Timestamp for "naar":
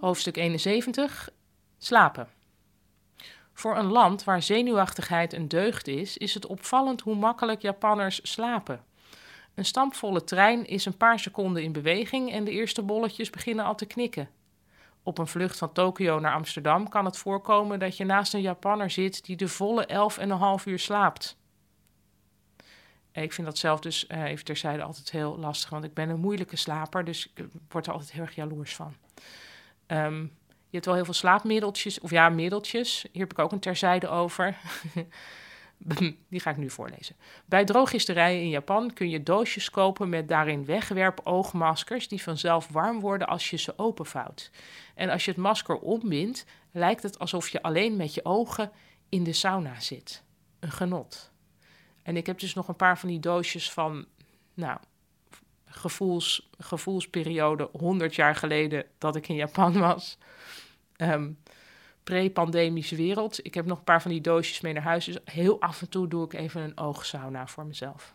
16.18-16.34, 64.72-64.82